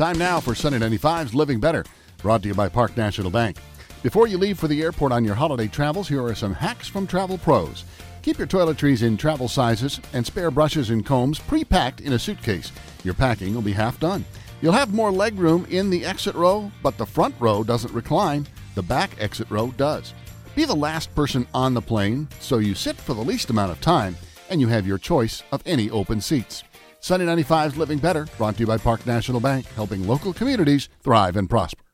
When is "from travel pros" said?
6.88-7.84